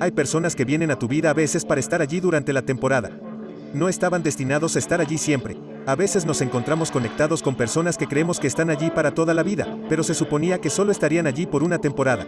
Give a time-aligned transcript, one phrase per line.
[0.00, 3.10] Hay personas que vienen a tu vida a veces para estar allí durante la temporada.
[3.72, 5.56] No estaban destinados a estar allí siempre.
[5.86, 9.42] A veces nos encontramos conectados con personas que creemos que están allí para toda la
[9.42, 12.26] vida, pero se suponía que solo estarían allí por una temporada.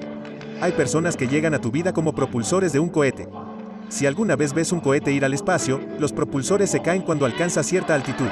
[0.61, 3.29] Hay personas que llegan a tu vida como propulsores de un cohete.
[3.88, 7.62] Si alguna vez ves un cohete ir al espacio, los propulsores se caen cuando alcanza
[7.62, 8.28] cierta altitud.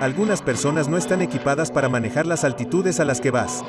[0.00, 3.64] Algunas personas no están equipadas para manejar las altitudes a las que vas.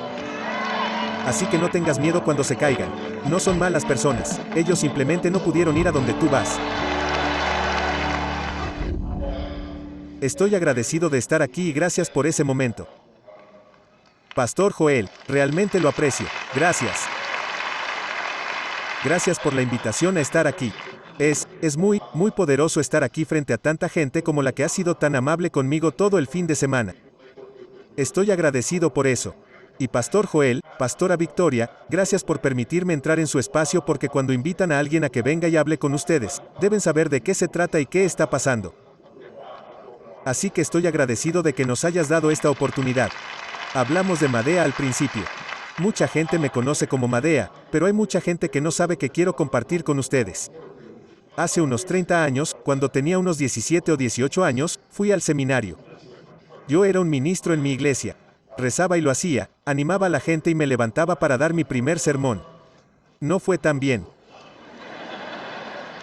[1.26, 2.90] Así que no tengas miedo cuando se caigan.
[3.30, 6.60] No son malas personas, ellos simplemente no pudieron ir a donde tú vas.
[10.22, 12.88] Estoy agradecido de estar aquí y gracias por ese momento.
[14.34, 16.26] Pastor Joel, realmente lo aprecio.
[16.56, 17.02] Gracias.
[19.04, 20.72] Gracias por la invitación a estar aquí.
[21.20, 24.70] Es, es muy, muy poderoso estar aquí frente a tanta gente como la que ha
[24.70, 26.96] sido tan amable conmigo todo el fin de semana.
[27.98, 29.36] Estoy agradecido por eso.
[29.84, 34.72] Y Pastor Joel, Pastora Victoria, gracias por permitirme entrar en su espacio porque cuando invitan
[34.72, 37.82] a alguien a que venga y hable con ustedes, deben saber de qué se trata
[37.82, 38.74] y qué está pasando.
[40.24, 43.12] Así que estoy agradecido de que nos hayas dado esta oportunidad.
[43.74, 45.24] Hablamos de Madea al principio.
[45.80, 49.36] Mucha gente me conoce como Madea, pero hay mucha gente que no sabe que quiero
[49.36, 50.50] compartir con ustedes.
[51.36, 55.78] Hace unos 30 años, cuando tenía unos 17 o 18 años, fui al seminario.
[56.70, 58.16] Yo era un ministro en mi iglesia.
[58.58, 62.00] Rezaba y lo hacía, animaba a la gente y me levantaba para dar mi primer
[62.00, 62.44] sermón.
[63.20, 64.06] No fue tan bien.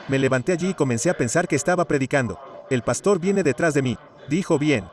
[0.08, 2.40] Me levanté allí y comencé a pensar que estaba predicando.
[2.68, 3.98] El pastor viene detrás de mí.
[4.28, 4.84] Dijo bien.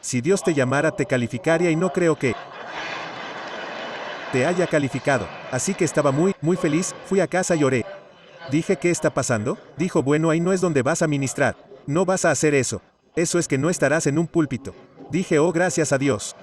[0.00, 2.36] Si Dios te llamara te calificaría y no creo que
[4.30, 5.26] te haya calificado.
[5.50, 7.86] Así que estaba muy, muy feliz, fui a casa y oré.
[8.50, 9.56] Dije, ¿qué está pasando?
[9.76, 11.56] Dijo, bueno, ahí no es donde vas a ministrar.
[11.86, 12.82] No vas a hacer eso.
[13.16, 14.74] Eso es que no estarás en un púlpito.
[15.10, 16.34] Dije, oh, gracias a Dios.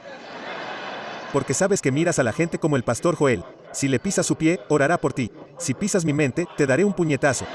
[1.34, 3.44] Porque sabes que miras a la gente como el pastor Joel.
[3.72, 5.32] Si le pisas su pie, orará por ti.
[5.58, 7.46] Si pisas mi mente, te daré un puñetazo.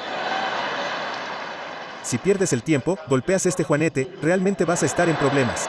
[2.02, 5.68] Si pierdes el tiempo, golpeas este juanete, realmente vas a estar en problemas.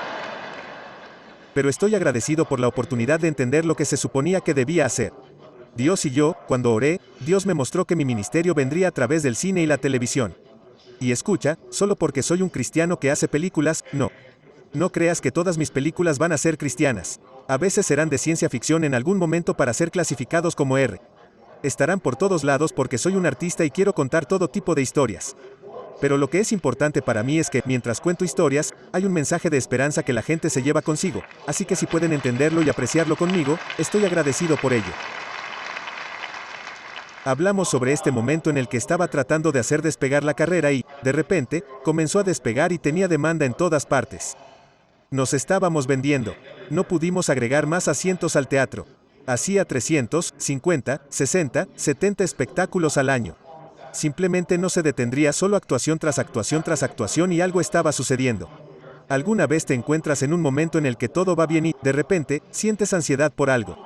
[1.53, 5.12] Pero estoy agradecido por la oportunidad de entender lo que se suponía que debía hacer.
[5.75, 9.35] Dios y yo, cuando oré, Dios me mostró que mi ministerio vendría a través del
[9.35, 10.35] cine y la televisión.
[11.00, 14.12] Y escucha, solo porque soy un cristiano que hace películas, no.
[14.73, 17.19] No creas que todas mis películas van a ser cristianas.
[17.47, 21.00] A veces serán de ciencia ficción en algún momento para ser clasificados como R.
[21.63, 25.35] Estarán por todos lados porque soy un artista y quiero contar todo tipo de historias.
[26.00, 29.50] Pero lo que es importante para mí es que, mientras cuento historias, hay un mensaje
[29.50, 33.16] de esperanza que la gente se lleva consigo, así que si pueden entenderlo y apreciarlo
[33.16, 34.94] conmigo, estoy agradecido por ello.
[37.25, 40.85] Hablamos sobre este momento en el que estaba tratando de hacer despegar la carrera y,
[41.01, 44.38] de repente, comenzó a despegar y tenía demanda en todas partes.
[45.09, 46.35] Nos estábamos vendiendo.
[46.69, 48.85] No pudimos agregar más asientos al teatro.
[49.25, 53.38] Hacía 300, 50, 60, 70 espectáculos al año.
[53.94, 58.50] Simplemente no se detendría solo actuación tras actuación tras actuación y algo estaba sucediendo.
[59.07, 61.94] Alguna vez te encuentras en un momento en el que todo va bien y, de
[61.94, 63.78] repente, sientes ansiedad por algo.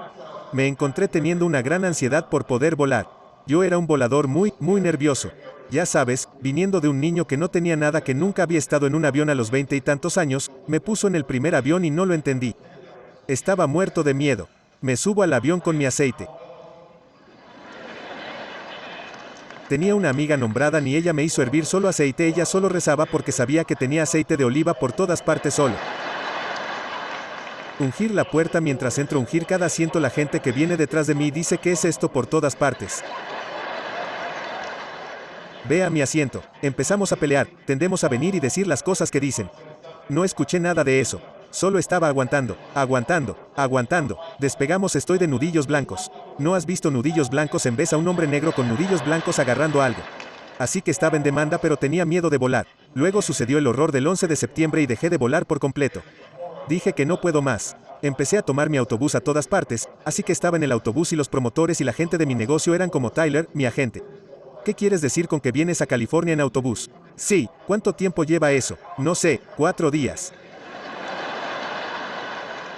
[0.54, 3.08] Me encontré teniendo una gran ansiedad por poder volar.
[3.46, 5.32] Yo era un volador muy, muy nervioso.
[5.72, 8.94] Ya sabes, viniendo de un niño que no tenía nada que nunca había estado en
[8.94, 11.90] un avión a los veinte y tantos años, me puso en el primer avión y
[11.90, 12.58] no lo entendí.
[13.30, 14.50] Estaba muerto de miedo.
[14.82, 16.28] Me subo al avión con mi aceite.
[19.70, 23.32] Tenía una amiga nombrada ni ella me hizo hervir solo aceite, ella solo rezaba porque
[23.32, 25.76] sabía que tenía aceite de oliva por todas partes solo.
[27.80, 31.32] Ungir la puerta mientras entro ungir cada asiento la gente que viene detrás de mí
[31.32, 33.02] dice que es esto por todas partes.
[35.70, 36.42] Ve a mi asiento.
[36.62, 39.50] Empezamos a pelear, tendemos a venir y decir las cosas que dicen.
[40.10, 41.22] No escuché nada de eso.
[41.52, 44.18] Solo estaba aguantando, aguantando, aguantando.
[44.40, 46.12] Despegamos estoy de nudillos blancos.
[46.40, 49.82] ¿No has visto nudillos blancos en vez a un hombre negro con nudillos blancos agarrando
[49.82, 50.00] algo?
[50.58, 52.68] Así que estaba en demanda pero tenía miedo de volar.
[52.94, 56.02] Luego sucedió el horror del 11 de septiembre y dejé de volar por completo.
[56.68, 57.76] Dije que no puedo más.
[58.02, 61.16] Empecé a tomar mi autobús a todas partes, así que estaba en el autobús y
[61.16, 64.04] los promotores y la gente de mi negocio eran como Tyler, mi agente.
[64.64, 66.92] ¿Qué quieres decir con que vienes a California en autobús?
[67.16, 68.78] Sí, ¿cuánto tiempo lleva eso?
[69.00, 70.34] No sé, cuatro días.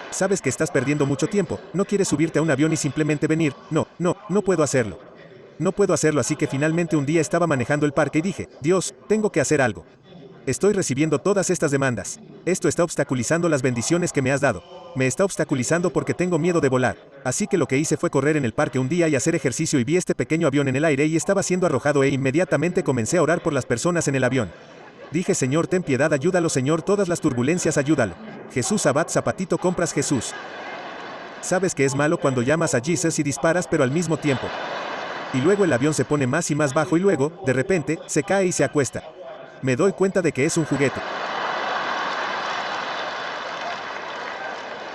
[0.09, 3.53] Sabes que estás perdiendo mucho tiempo, no quieres subirte a un avión y simplemente venir.
[3.69, 4.97] No, no, no puedo hacerlo.
[5.59, 8.93] No puedo hacerlo así que finalmente un día estaba manejando el parque y dije, Dios,
[9.07, 9.85] tengo que hacer algo.
[10.45, 12.19] Estoy recibiendo todas estas demandas.
[12.45, 14.63] Esto está obstaculizando las bendiciones que me has dado.
[14.95, 16.97] Me está obstaculizando porque tengo miedo de volar.
[17.23, 19.79] Así que lo que hice fue correr en el parque un día y hacer ejercicio
[19.79, 23.17] y vi este pequeño avión en el aire y estaba siendo arrojado e inmediatamente comencé
[23.17, 24.51] a orar por las personas en el avión.
[25.11, 28.13] Dije Señor ten piedad ayúdalo Señor todas las turbulencias ayúdalo.
[28.53, 30.33] Jesús Abad Zapatito compras Jesús.
[31.41, 34.47] sabes que es malo cuando llamas a Jesus y disparas pero al mismo tiempo.
[35.33, 38.21] Y luego el avión se pone más y más bajo y luego, de repente, se
[38.21, 39.03] cae y se acuesta.
[39.61, 40.99] Me doy cuenta de que es un juguete.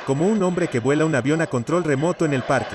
[0.08, 2.74] Como un hombre que vuela un avión a control remoto en el parque.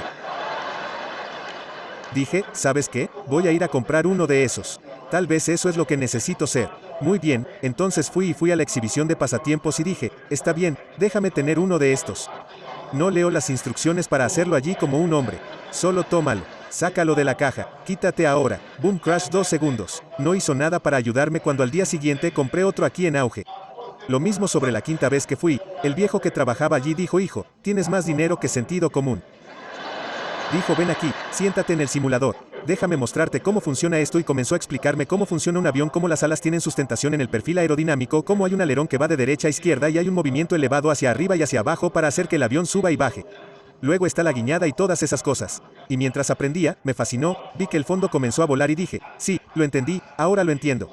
[2.13, 3.09] Dije, ¿sabes qué?
[3.25, 4.79] Voy a ir a comprar uno de esos.
[5.09, 6.69] Tal vez eso es lo que necesito ser.
[7.01, 10.77] Muy bien, entonces fui y fui a la exhibición de pasatiempos y dije, está bien,
[10.99, 12.29] déjame tener uno de estos.
[12.91, 15.39] No leo las instrucciones para hacerlo allí como un hombre.
[15.71, 16.43] Solo tómalo.
[16.69, 17.67] Sácalo de la caja.
[17.83, 18.59] Quítate ahora.
[18.79, 20.03] Boom Crash dos segundos.
[20.19, 23.43] No hizo nada para ayudarme cuando al día siguiente compré otro aquí en auge.
[24.09, 27.45] Lo mismo sobre la quinta vez que fui, el viejo que trabajaba allí dijo, hijo,
[27.61, 29.23] tienes más dinero que sentido común.
[30.51, 32.35] Dijo, ven aquí, siéntate en el simulador.
[32.67, 36.21] Déjame mostrarte cómo funciona esto y comenzó a explicarme cómo funciona un avión, cómo las
[36.21, 39.47] alas tienen sustentación en el perfil aerodinámico, cómo hay un alerón que va de derecha
[39.47, 42.35] a izquierda y hay un movimiento elevado hacia arriba y hacia abajo para hacer que
[42.35, 43.25] el avión suba y baje.
[43.81, 45.61] Luego está la guiñada y todas esas cosas.
[45.89, 49.41] Y mientras aprendía, me fascinó, vi que el fondo comenzó a volar y dije, sí,
[49.55, 50.89] lo entendí, ahora lo entiendo.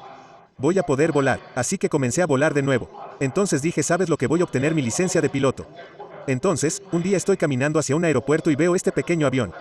[0.61, 2.91] Voy a poder volar, así que comencé a volar de nuevo.
[3.19, 5.67] Entonces dije, ¿sabes lo que voy a obtener mi licencia de piloto?
[6.27, 9.55] Entonces, un día estoy caminando hacia un aeropuerto y veo este pequeño avión.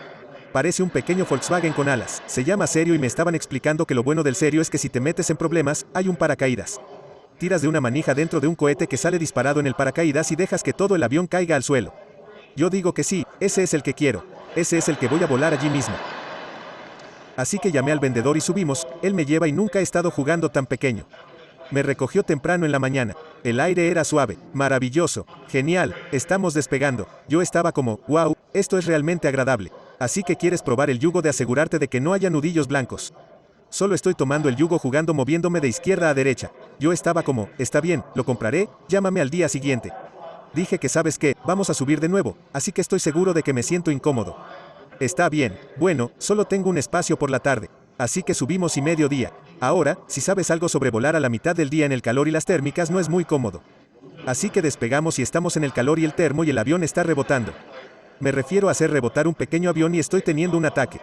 [0.51, 2.21] Parece un pequeño Volkswagen con alas.
[2.25, 4.89] Se llama serio y me estaban explicando que lo bueno del serio es que si
[4.89, 6.81] te metes en problemas, hay un paracaídas.
[7.37, 10.35] Tiras de una manija dentro de un cohete que sale disparado en el paracaídas y
[10.35, 11.93] dejas que todo el avión caiga al suelo.
[12.57, 14.25] Yo digo que sí, ese es el que quiero.
[14.53, 15.95] Ese es el que voy a volar allí mismo.
[17.39, 20.49] Así que llamé al vendedor y subimos, él me lleva y nunca he estado jugando
[20.49, 21.05] tan pequeño.
[21.71, 23.15] Me recogió temprano en la mañana.
[23.45, 27.07] El aire era suave, maravilloso, genial, estamos despegando.
[27.29, 29.71] Yo estaba como, wow, esto es realmente agradable.
[29.99, 33.13] Así que quieres probar el yugo de asegurarte de que no haya nudillos blancos.
[33.69, 36.51] Solo estoy tomando el yugo jugando moviéndome de izquierda a derecha.
[36.77, 39.93] Yo estaba como, está bien, lo compraré, llámame al día siguiente.
[40.53, 43.53] Dije que sabes qué, vamos a subir de nuevo, así que estoy seguro de que
[43.53, 44.35] me siento incómodo.
[44.99, 47.69] Está bien, bueno, solo tengo un espacio por la tarde.
[47.97, 49.31] Así que subimos y medio día.
[49.61, 52.31] Ahora, si sabes algo sobre volar a la mitad del día en el calor y
[52.31, 53.61] las térmicas no es muy cómodo.
[54.25, 57.03] Así que despegamos y estamos en el calor y el termo y el avión está
[57.03, 57.53] rebotando.
[58.19, 60.99] Me refiero a hacer rebotar un pequeño avión y estoy teniendo un ataque.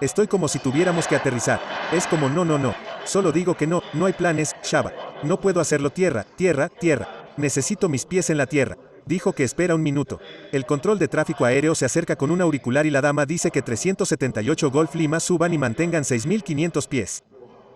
[0.00, 1.60] Estoy como si tuviéramos que aterrizar.
[1.92, 2.74] Es como no, no, no.
[3.04, 4.92] Solo digo que no, no hay planes, Shaba.
[5.22, 7.08] No puedo hacerlo tierra, tierra, tierra.
[7.36, 8.76] Necesito mis pies en la tierra.
[9.08, 10.20] Dijo que espera un minuto.
[10.52, 13.62] El control de tráfico aéreo se acerca con un auricular y la dama dice que
[13.62, 17.24] 378 Golf Lima suban y mantengan 6.500 pies.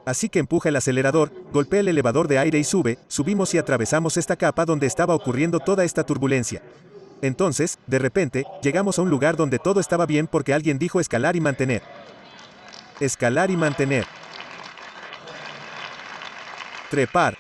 [0.05, 4.19] Así que empuja el acelerador, golpea el elevador de aire y sube, subimos y atravesamos
[4.19, 6.63] esta capa donde estaba ocurriendo toda esta turbulencia.
[7.23, 11.35] Entonces, de repente, llegamos a un lugar donde todo estaba bien porque alguien dijo escalar
[11.35, 11.81] y mantener.
[13.01, 14.05] Escalar y mantener.
[16.91, 17.39] Trepar.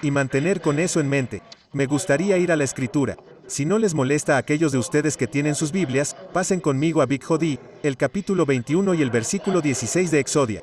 [0.00, 1.42] Y mantener con eso en mente.
[1.74, 3.16] Me gustaría ir a la escritura.
[3.48, 7.06] Si no les molesta a aquellos de ustedes que tienen sus Biblias, pasen conmigo a
[7.06, 10.62] Big Jodí, el capítulo 21 y el versículo 16 de Exodia.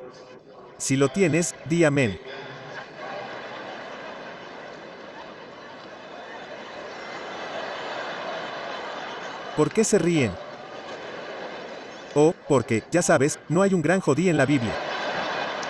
[0.78, 2.18] Si lo tienes, di amén.
[9.54, 10.32] ¿Por qué se ríen?
[12.14, 14.72] Oh, porque, ya sabes, no hay un gran jodí en la Biblia.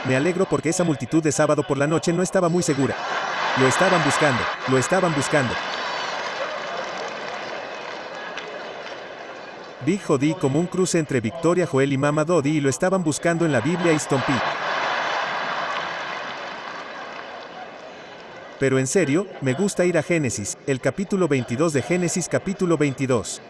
[0.06, 2.94] Me alegro porque esa multitud de sábado por la noche no estaba muy segura.
[3.58, 5.52] Lo estaban buscando, lo estaban buscando.
[9.84, 13.44] Big Jody como un cruce entre Victoria Joel y Mama Dodi y lo estaban buscando
[13.44, 14.32] en la Biblia y Stompy.
[18.58, 23.42] Pero en serio, me gusta ir a Génesis, el capítulo 22 de Génesis capítulo 22.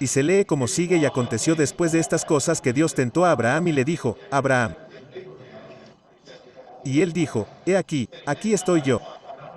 [0.00, 3.32] Y se lee como sigue y aconteció después de estas cosas que Dios tentó a
[3.32, 4.74] Abraham y le dijo, Abraham.
[6.82, 9.02] Y él dijo, He aquí, aquí estoy yo.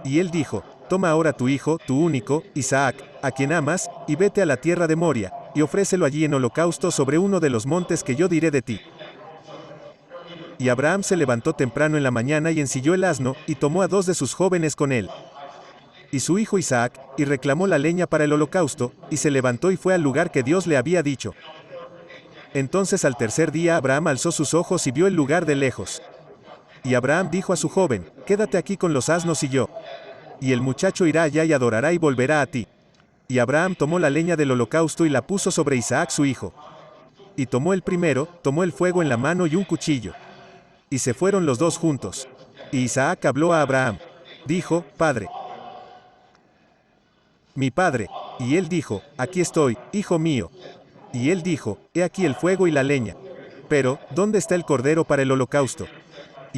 [0.07, 4.41] Y él dijo, Toma ahora tu hijo, tu único, Isaac, a quien amas, y vete
[4.41, 8.05] a la tierra de Moria, y ofrécelo allí en holocausto sobre uno de los montes
[8.05, 8.79] que yo diré de ti.
[10.57, 13.89] Y Abraham se levantó temprano en la mañana y ensilló el asno, y tomó a
[13.89, 15.09] dos de sus jóvenes con él.
[16.09, 19.77] Y su hijo Isaac, y reclamó la leña para el holocausto, y se levantó y
[19.77, 21.33] fue al lugar que Dios le había dicho.
[22.53, 26.01] Entonces al tercer día Abraham alzó sus ojos y vio el lugar de lejos.
[26.83, 29.69] Y Abraham dijo a su joven, Quédate aquí con los asnos y yo.
[30.39, 32.67] Y el muchacho irá allá y adorará y volverá a ti.
[33.27, 36.53] Y Abraham tomó la leña del holocausto y la puso sobre Isaac su hijo.
[37.35, 40.13] Y tomó el primero, tomó el fuego en la mano y un cuchillo.
[40.89, 42.27] Y se fueron los dos juntos.
[42.71, 43.97] Y Isaac habló a Abraham.
[44.45, 45.27] Dijo, Padre.
[47.53, 48.07] Mi padre.
[48.39, 50.51] Y él dijo, Aquí estoy, hijo mío.
[51.11, 53.15] Y él dijo, He aquí el fuego y la leña.
[53.67, 55.87] Pero, ¿dónde está el cordero para el holocausto?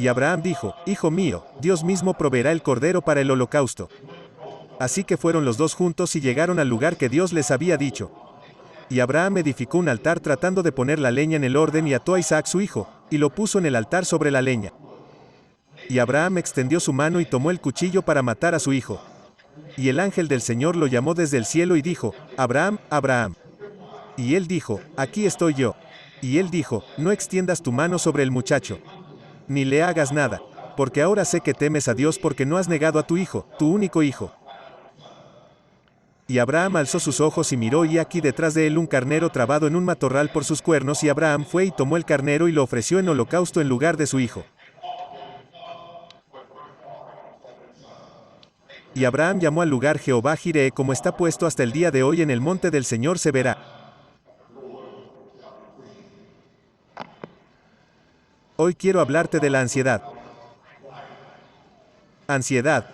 [0.00, 3.90] Y Abraham dijo, Hijo mío, Dios mismo proveerá el cordero para el holocausto.
[4.78, 8.10] Así que fueron los dos juntos y llegaron al lugar que Dios les había dicho.
[8.88, 12.14] Y Abraham edificó un altar tratando de poner la leña en el orden y ató
[12.14, 14.72] a Isaac su hijo, y lo puso en el altar sobre la leña.
[15.90, 19.02] Y Abraham extendió su mano y tomó el cuchillo para matar a su hijo.
[19.76, 23.34] Y el ángel del Señor lo llamó desde el cielo y dijo, Abraham, Abraham.
[24.16, 25.76] Y él dijo, aquí estoy yo.
[26.22, 28.78] Y él dijo, no extiendas tu mano sobre el muchacho,
[29.50, 30.40] ni le hagas nada,
[30.76, 33.68] porque ahora sé que temes a Dios porque no has negado a tu hijo, tu
[33.68, 34.32] único hijo.
[36.28, 39.66] Y Abraham alzó sus ojos y miró y aquí detrás de él un carnero trabado
[39.66, 42.62] en un matorral por sus cuernos y Abraham fue y tomó el carnero y lo
[42.62, 44.44] ofreció en holocausto en lugar de su hijo.
[48.94, 52.22] Y Abraham llamó al lugar Jehová Jireh como está puesto hasta el día de hoy
[52.22, 53.79] en el monte del Señor se verá.
[58.62, 60.02] Hoy quiero hablarte de la ansiedad.
[62.26, 62.90] Ansiedad.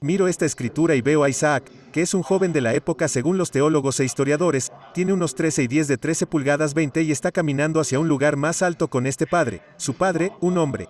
[0.00, 3.38] Miro esta escritura y veo a Isaac, que es un joven de la época según
[3.38, 7.30] los teólogos e historiadores, tiene unos 13 y 10 de 13 pulgadas 20 y está
[7.30, 10.88] caminando hacia un lugar más alto con este padre, su padre, un hombre.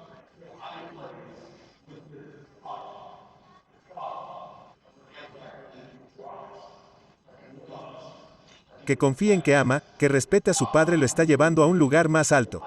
[8.86, 11.78] Que confía en que ama, que respete a su padre lo está llevando a un
[11.78, 12.62] lugar más alto.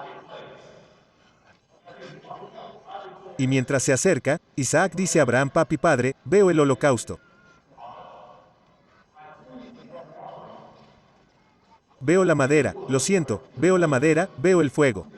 [3.42, 7.18] Y mientras se acerca, Isaac dice a Abraham, papi padre, veo el holocausto.
[11.98, 15.08] Veo la madera, lo siento, veo la madera, veo el fuego.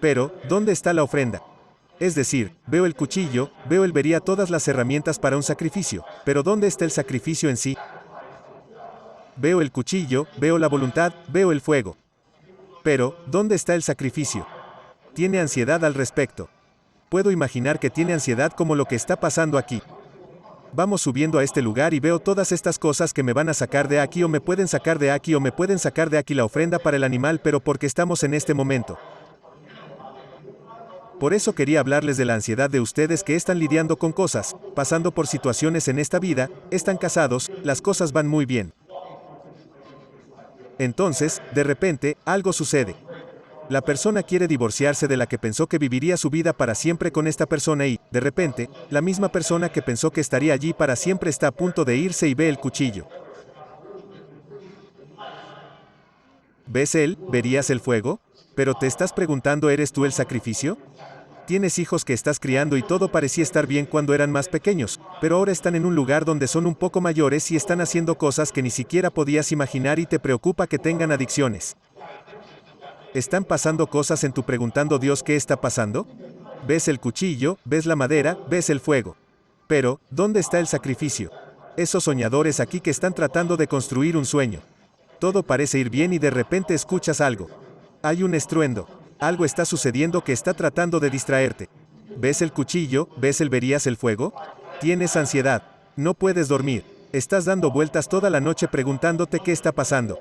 [0.00, 1.40] Pero, ¿dónde está la ofrenda?
[2.00, 6.42] Es decir, veo el cuchillo, veo el vería todas las herramientas para un sacrificio, pero
[6.42, 7.78] ¿dónde está el sacrificio en sí?
[9.36, 11.96] Veo el cuchillo, veo la voluntad, veo el fuego.
[12.82, 14.44] Pero, ¿dónde está el sacrificio?
[15.14, 16.50] Tiene ansiedad al respecto.
[17.08, 19.82] Puedo imaginar que tiene ansiedad como lo que está pasando aquí.
[20.74, 23.88] Vamos subiendo a este lugar y veo todas estas cosas que me van a sacar
[23.88, 26.44] de aquí o me pueden sacar de aquí o me pueden sacar de aquí la
[26.44, 28.98] ofrenda para el animal pero porque estamos en este momento.
[31.18, 35.10] Por eso quería hablarles de la ansiedad de ustedes que están lidiando con cosas, pasando
[35.10, 38.72] por situaciones en esta vida, están casados, las cosas van muy bien.
[40.78, 42.94] Entonces, de repente, algo sucede.
[43.68, 47.26] La persona quiere divorciarse de la que pensó que viviría su vida para siempre con
[47.26, 51.28] esta persona y, de repente, la misma persona que pensó que estaría allí para siempre
[51.28, 53.06] está a punto de irse y ve el cuchillo.
[56.66, 57.18] ¿Ves él?
[57.30, 58.20] ¿Verías el fuego?
[58.54, 60.78] Pero te estás preguntando, ¿eres tú el sacrificio?
[61.46, 65.36] Tienes hijos que estás criando y todo parecía estar bien cuando eran más pequeños, pero
[65.36, 68.62] ahora están en un lugar donde son un poco mayores y están haciendo cosas que
[68.62, 71.76] ni siquiera podías imaginar y te preocupa que tengan adicciones.
[73.14, 76.06] ¿Están pasando cosas en tu preguntando Dios qué está pasando?
[76.66, 79.16] Ves el cuchillo, ves la madera, ves el fuego.
[79.66, 81.30] Pero, ¿dónde está el sacrificio?
[81.78, 84.60] Esos soñadores aquí que están tratando de construir un sueño.
[85.18, 87.48] Todo parece ir bien y de repente escuchas algo.
[88.02, 88.86] Hay un estruendo.
[89.18, 91.70] Algo está sucediendo que está tratando de distraerte.
[92.14, 93.08] ¿Ves el cuchillo?
[93.16, 94.34] ¿Ves el verías el fuego?
[94.80, 95.62] Tienes ansiedad.
[95.96, 96.84] No puedes dormir.
[97.12, 100.18] Estás dando vueltas toda la noche preguntándote qué está pasando.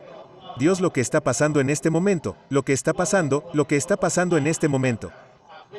[0.57, 3.97] Dios lo que está pasando en este momento, lo que está pasando, lo que está
[3.97, 5.11] pasando en este momento.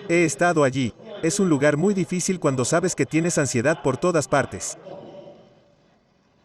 [0.08, 0.94] He estado allí.
[1.22, 4.78] Es un lugar muy difícil cuando sabes que tienes ansiedad por todas partes.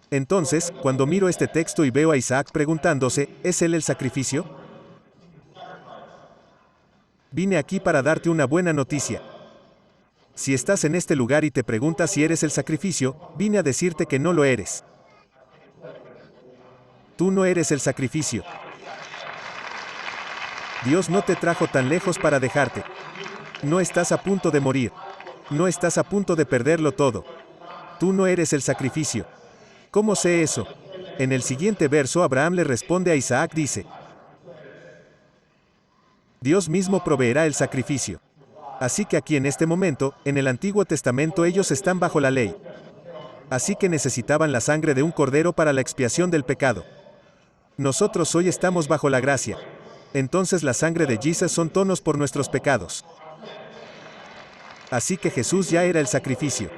[0.10, 4.46] Entonces, cuando miro este texto y veo a Isaac preguntándose, ¿es él el sacrificio?
[7.32, 9.22] Vine aquí para darte una buena noticia.
[10.36, 14.06] Si estás en este lugar y te preguntas si eres el sacrificio, vine a decirte
[14.06, 14.84] que no lo eres.
[17.16, 18.44] Tú no eres el sacrificio.
[20.86, 22.84] Dios no te trajo tan lejos para dejarte.
[23.62, 24.92] No estás a punto de morir.
[25.50, 27.24] No estás a punto de perderlo todo.
[28.00, 29.26] Tú no eres el sacrificio.
[29.92, 30.68] ¿Cómo sé eso?
[31.20, 33.86] En el siguiente verso Abraham le responde a Isaac, dice,
[36.42, 38.20] Dios mismo proveerá el sacrificio.
[38.80, 42.56] Así que aquí en este momento, en el Antiguo Testamento ellos están bajo la ley.
[43.50, 46.84] Así que necesitaban la sangre de un cordero para la expiación del pecado.
[47.78, 49.58] Nosotros hoy estamos bajo la gracia.
[50.14, 53.04] Entonces la sangre de Jesus son tonos por nuestros pecados.
[54.92, 56.70] Así que Jesús ya era el sacrificio.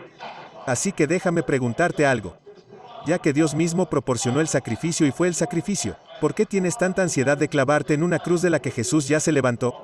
[0.66, 2.38] Así que déjame preguntarte algo.
[3.06, 7.02] Ya que Dios mismo proporcionó el sacrificio y fue el sacrificio, ¿por qué tienes tanta
[7.02, 9.76] ansiedad de clavarte en una cruz de la que Jesús ya se levantó?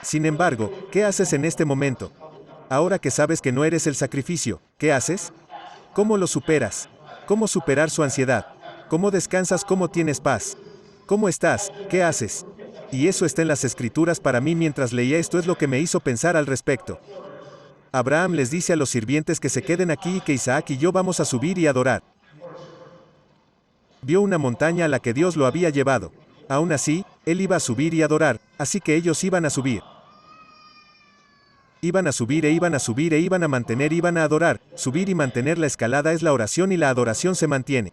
[0.00, 2.23] Sin embargo, ¿qué haces en este momento?
[2.68, 5.32] Ahora que sabes que no eres el sacrificio, ¿qué haces?
[5.92, 6.88] ¿Cómo lo superas?
[7.26, 8.46] ¿Cómo superar su ansiedad?
[8.88, 9.64] ¿Cómo descansas?
[9.64, 10.56] ¿Cómo tienes paz?
[11.06, 11.72] ¿Cómo estás?
[11.90, 12.46] ¿Qué haces?
[12.90, 15.80] Y eso está en las escrituras para mí mientras leía esto es lo que me
[15.80, 17.00] hizo pensar al respecto.
[17.92, 20.90] Abraham les dice a los sirvientes que se queden aquí y que Isaac y yo
[20.90, 22.02] vamos a subir y adorar.
[24.02, 26.12] Vio una montaña a la que Dios lo había llevado.
[26.48, 29.82] Aún así, él iba a subir y adorar, así que ellos iban a subir.
[31.84, 34.58] Iban a subir e iban a subir e iban a mantener, iban a adorar.
[34.74, 37.92] Subir y mantener la escalada es la oración y la adoración se mantiene.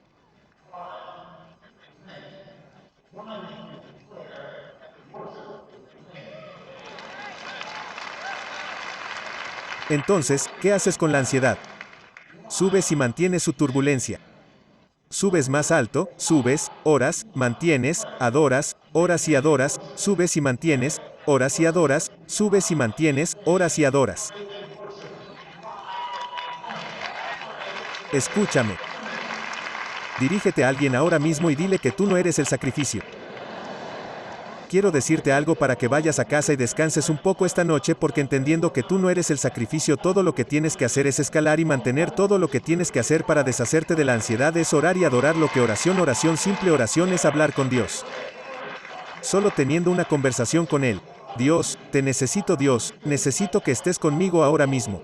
[9.90, 11.58] Entonces, ¿qué haces con la ansiedad?
[12.48, 14.22] Subes y mantienes su turbulencia.
[15.10, 21.66] Subes más alto, subes, oras, mantienes, adoras, oras y adoras, subes y mantienes, oras y
[21.66, 24.34] adoras, subes y mantienes, oras y adoras.
[28.12, 28.76] Escúchame.
[30.20, 33.02] Dirígete a alguien ahora mismo y dile que tú no eres el sacrificio
[34.72, 38.22] quiero decirte algo para que vayas a casa y descanses un poco esta noche porque
[38.22, 41.60] entendiendo que tú no eres el sacrificio, todo lo que tienes que hacer es escalar
[41.60, 44.96] y mantener todo lo que tienes que hacer para deshacerte de la ansiedad es orar
[44.96, 48.06] y adorar lo que oración, oración, simple oración es hablar con Dios.
[49.20, 51.02] Solo teniendo una conversación con Él.
[51.38, 55.02] Dios, te necesito Dios, necesito que estés conmigo ahora mismo.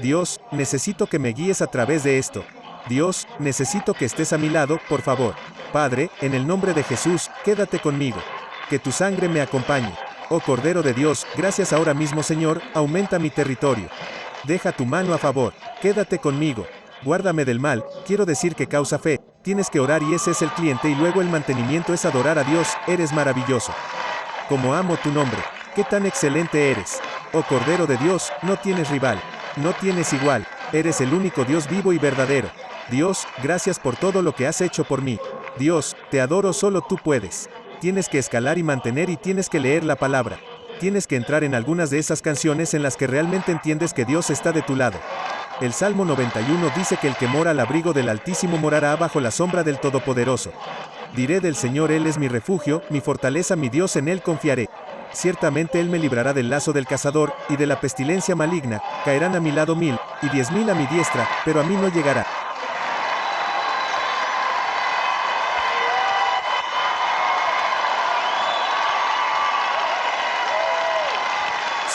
[0.00, 2.44] Dios, necesito que me guíes a través de esto.
[2.88, 5.34] Dios, necesito que estés a mi lado, por favor.
[5.72, 8.18] Padre, en el nombre de Jesús, quédate conmigo
[8.68, 9.92] que tu sangre me acompañe.
[10.30, 13.88] Oh Cordero de Dios, gracias ahora mismo Señor, aumenta mi territorio.
[14.44, 16.66] Deja tu mano a favor, quédate conmigo.
[17.02, 20.50] Guárdame del mal, quiero decir que causa fe, tienes que orar y ese es el
[20.50, 23.72] cliente y luego el mantenimiento es adorar a Dios, eres maravilloso.
[24.48, 25.38] Como amo tu nombre,
[25.78, 26.98] qué tan excelente eres.
[27.32, 29.22] Oh Cordero de Dios, no tienes rival,
[29.58, 32.50] no tienes igual, eres el único Dios vivo y verdadero.
[32.90, 35.20] Dios, gracias por todo lo que has hecho por mí.
[35.56, 37.48] Dios, te adoro solo tú puedes
[37.80, 40.38] tienes que escalar y mantener y tienes que leer la palabra.
[40.80, 44.30] Tienes que entrar en algunas de esas canciones en las que realmente entiendes que Dios
[44.30, 44.98] está de tu lado.
[45.60, 49.30] El Salmo 91 dice que el que mora al abrigo del Altísimo morará bajo la
[49.30, 50.52] sombra del Todopoderoso.
[51.16, 54.68] Diré del Señor, Él es mi refugio, mi fortaleza, mi Dios, en Él confiaré.
[55.12, 59.40] Ciertamente Él me librará del lazo del cazador, y de la pestilencia maligna, caerán a
[59.40, 62.26] mi lado mil, y diez mil a mi diestra, pero a mí no llegará.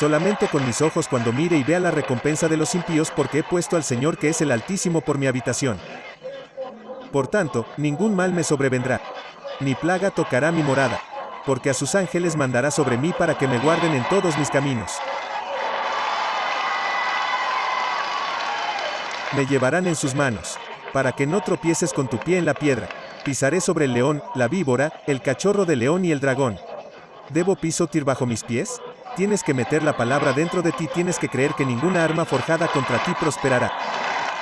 [0.04, 3.44] Solamente con mis ojos cuando mire y vea la recompensa de los impíos porque he
[3.44, 5.80] puesto al Señor que es el Altísimo por mi habitación.
[7.12, 9.00] Por tanto, ningún mal me sobrevendrá.
[9.60, 11.00] Ni plaga tocará mi morada.
[11.46, 14.92] Porque a sus ángeles mandará sobre mí para que me guarden en todos mis caminos.
[19.36, 20.58] Me llevarán en sus manos.
[20.94, 22.88] Para que no tropieces con tu pie en la piedra.
[23.26, 26.60] Pisaré sobre el león, la víbora, el cachorro de león y el dragón.
[27.30, 28.82] ¿Debo pisotir bajo mis pies?
[29.16, 32.68] Tienes que meter la palabra dentro de ti, tienes que creer que ninguna arma forjada
[32.68, 33.72] contra ti prosperará.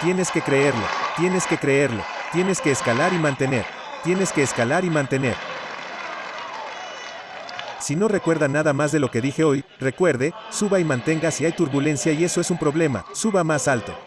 [0.01, 0.83] Tienes que creerlo,
[1.15, 3.65] tienes que creerlo, tienes que escalar y mantener,
[4.03, 5.35] tienes que escalar y mantener.
[7.82, 11.46] Si no recuerda nada más de lo que dije hoy, recuerde, suba y mantenga si
[11.46, 13.98] hay turbulencia y eso es un problema, suba más alto.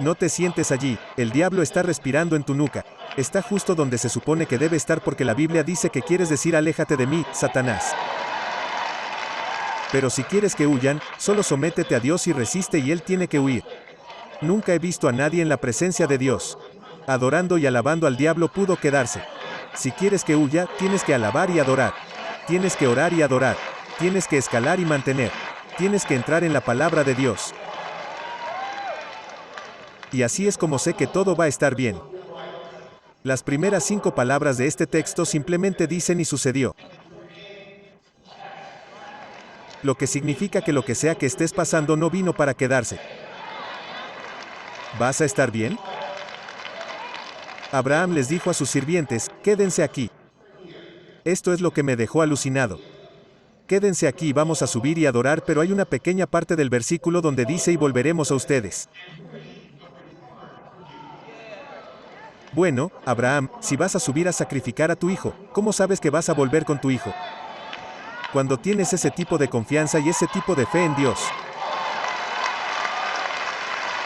[0.00, 2.84] No te sientes allí, el diablo está respirando en tu nuca.
[3.16, 6.56] Está justo donde se supone que debe estar porque la Biblia dice que quieres decir
[6.56, 7.94] aléjate de mí, Satanás.
[9.92, 13.38] Pero si quieres que huyan, solo sométete a Dios y resiste y Él tiene que
[13.38, 13.62] huir.
[14.40, 16.58] Nunca he visto a nadie en la presencia de Dios.
[17.06, 19.22] Adorando y alabando al diablo pudo quedarse.
[19.74, 21.94] Si quieres que huya, tienes que alabar y adorar.
[22.46, 23.56] Tienes que orar y adorar.
[23.98, 25.30] Tienes que escalar y mantener.
[25.78, 27.54] Tienes que entrar en la palabra de Dios.
[30.12, 32.00] Y así es como sé que todo va a estar bien.
[33.22, 36.76] Las primeras cinco palabras de este texto simplemente dicen y sucedió
[39.84, 42.98] lo que significa que lo que sea que estés pasando no vino para quedarse.
[44.98, 45.78] ¿Vas a estar bien?
[47.70, 50.10] Abraham les dijo a sus sirvientes, quédense aquí.
[51.24, 52.80] Esto es lo que me dejó alucinado.
[53.66, 57.44] Quédense aquí, vamos a subir y adorar, pero hay una pequeña parte del versículo donde
[57.44, 58.88] dice y volveremos a ustedes.
[62.52, 66.28] Bueno, Abraham, si vas a subir a sacrificar a tu hijo, ¿cómo sabes que vas
[66.28, 67.12] a volver con tu hijo?
[68.34, 71.20] cuando tienes ese tipo de confianza y ese tipo de fe en Dios.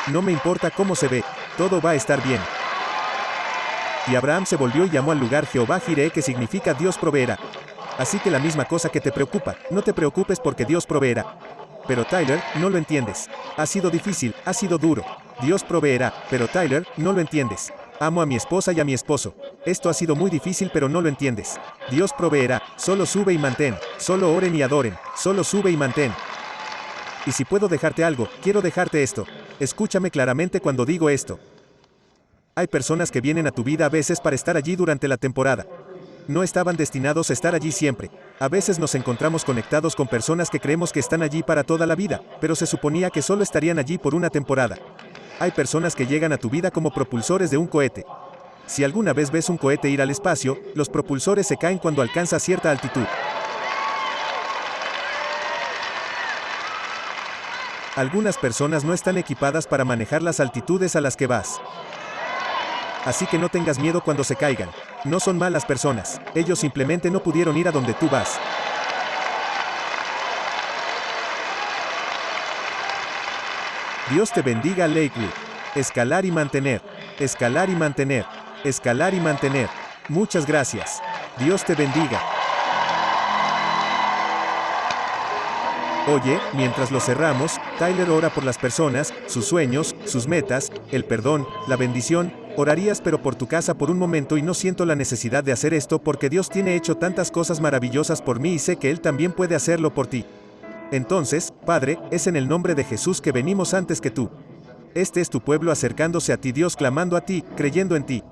[0.08, 1.24] No me importa cómo se ve,
[1.56, 2.38] todo va a estar bien.
[4.10, 7.38] Y Abraham se volvió y llamó al lugar Jehová Jireh, que significa Dios proveerá.
[7.98, 11.38] Así que la misma cosa que te preocupa, no te preocupes porque Dios proveerá.
[11.86, 13.28] Pero Tyler, no lo entiendes.
[13.56, 15.04] Ha sido difícil, ha sido duro.
[15.42, 17.72] Dios proveerá, pero Tyler, no lo entiendes.
[18.00, 19.34] Amo a mi esposa y a mi esposo.
[19.66, 21.58] Esto ha sido muy difícil pero no lo entiendes.
[21.90, 26.12] Dios proveerá, solo sube y mantén, solo oren y adoren, solo sube y mantén.
[27.26, 29.26] Y si puedo dejarte algo, quiero dejarte esto.
[29.58, 31.40] Escúchame claramente cuando digo esto.
[32.58, 35.64] Hay personas que vienen a tu vida a veces para estar allí durante la temporada.
[36.26, 38.10] No estaban destinados a estar allí siempre.
[38.40, 41.94] A veces nos encontramos conectados con personas que creemos que están allí para toda la
[41.94, 44.76] vida, pero se suponía que solo estarían allí por una temporada.
[45.38, 48.04] Hay personas que llegan a tu vida como propulsores de un cohete.
[48.66, 52.40] Si alguna vez ves un cohete ir al espacio, los propulsores se caen cuando alcanza
[52.40, 53.06] cierta altitud.
[57.94, 61.60] Algunas personas no están equipadas para manejar las altitudes a las que vas.
[63.04, 64.70] Así que no tengas miedo cuando se caigan.
[65.04, 66.20] No son malas personas.
[66.34, 68.38] Ellos simplemente no pudieron ir a donde tú vas.
[74.10, 75.28] Dios te bendiga Lakewood.
[75.74, 76.82] Escalar y mantener.
[77.18, 78.24] Escalar y mantener.
[78.64, 79.68] Escalar y mantener.
[80.08, 81.02] Muchas gracias.
[81.38, 82.20] Dios te bendiga.
[86.08, 91.46] Oye, mientras lo cerramos, Tyler ora por las personas, sus sueños, sus metas, el perdón,
[91.66, 95.44] la bendición, orarías pero por tu casa por un momento y no siento la necesidad
[95.44, 98.90] de hacer esto porque Dios tiene hecho tantas cosas maravillosas por mí y sé que
[98.90, 100.24] Él también puede hacerlo por ti.
[100.90, 104.30] Entonces, Padre, es en el nombre de Jesús que venimos antes que tú.
[104.94, 108.22] Este es tu pueblo acercándose a ti Dios clamando a ti, creyendo en ti.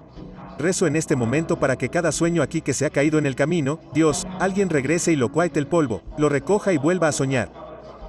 [0.59, 3.37] Rezo en este momento para que cada sueño aquí que se ha caído en el
[3.37, 7.53] camino, Dios, alguien regrese y lo cuaite el polvo, lo recoja y vuelva a soñar.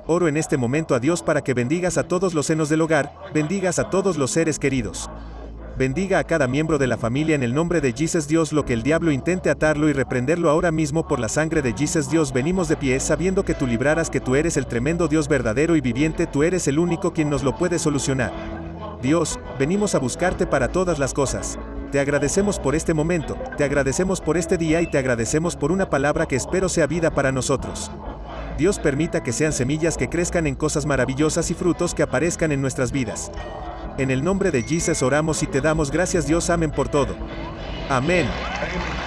[0.08, 3.14] Oro en este momento a Dios para que bendigas a todos los senos del hogar,
[3.34, 5.10] bendigas a todos los seres queridos.
[5.78, 8.74] Bendiga a cada miembro de la familia en el nombre de Jesus Dios lo que
[8.74, 12.68] el diablo intente atarlo y reprenderlo ahora mismo por la sangre de Jesus Dios venimos
[12.68, 16.26] de pie sabiendo que tú librarás que tú eres el tremendo Dios verdadero y viviente
[16.26, 18.34] tú eres el único quien nos lo puede solucionar.
[19.04, 21.60] Dios, venimos a buscarte para todas las cosas.
[21.92, 25.92] Te agradecemos por este momento, te agradecemos por este día y te agradecemos por una
[25.92, 27.92] palabra que espero sea vida para nosotros.
[28.58, 32.62] Dios permita que sean semillas que crezcan en cosas maravillosas y frutos que aparezcan en
[32.62, 33.32] nuestras vidas.
[33.98, 37.16] En el nombre de Jesus oramos y te damos gracias Dios, amén por todo.
[37.90, 38.28] Amén.